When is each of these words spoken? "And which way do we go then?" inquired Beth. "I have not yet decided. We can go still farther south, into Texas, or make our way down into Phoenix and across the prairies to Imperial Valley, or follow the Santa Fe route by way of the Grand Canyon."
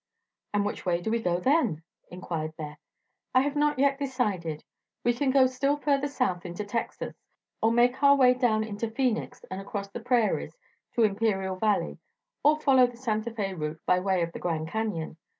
"And 0.51 0.65
which 0.65 0.83
way 0.83 0.99
do 0.99 1.11
we 1.11 1.21
go 1.21 1.39
then?" 1.39 1.83
inquired 2.09 2.57
Beth. 2.57 2.79
"I 3.35 3.41
have 3.41 3.55
not 3.55 3.77
yet 3.77 3.99
decided. 3.99 4.63
We 5.03 5.13
can 5.13 5.29
go 5.29 5.45
still 5.45 5.77
farther 5.77 6.07
south, 6.07 6.43
into 6.43 6.63
Texas, 6.65 7.21
or 7.61 7.71
make 7.71 8.01
our 8.01 8.15
way 8.15 8.33
down 8.33 8.63
into 8.63 8.89
Phoenix 8.89 9.45
and 9.51 9.61
across 9.61 9.89
the 9.91 9.99
prairies 9.99 10.57
to 10.95 11.03
Imperial 11.03 11.55
Valley, 11.57 11.99
or 12.43 12.59
follow 12.59 12.87
the 12.87 12.97
Santa 12.97 13.29
Fe 13.29 13.53
route 13.53 13.79
by 13.85 13.99
way 13.99 14.23
of 14.23 14.31
the 14.31 14.39
Grand 14.39 14.69
Canyon." 14.69 15.17